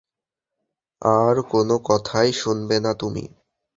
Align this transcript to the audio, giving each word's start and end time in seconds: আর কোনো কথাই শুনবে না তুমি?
আর 1.01 1.35
কোনো 1.51 1.75
কথাই 1.89 2.29
শুনবে 2.33 2.77
না 2.79 2.91
তুমি? 2.93 3.23